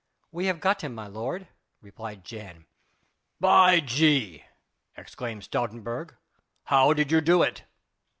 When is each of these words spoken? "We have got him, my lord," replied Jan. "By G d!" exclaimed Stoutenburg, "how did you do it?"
"We 0.31 0.47
have 0.47 0.59
got 0.59 0.83
him, 0.83 0.95
my 0.95 1.05
lord," 1.05 1.47
replied 1.79 2.25
Jan. 2.25 2.65
"By 3.39 3.79
G 3.81 4.37
d!" 4.39 4.43
exclaimed 4.97 5.43
Stoutenburg, 5.43 6.15
"how 6.63 6.91
did 6.93 7.11
you 7.11 7.21
do 7.21 7.43
it?" 7.43 7.65